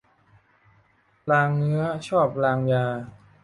[1.31, 2.85] ลางเนื้อชอบลางยา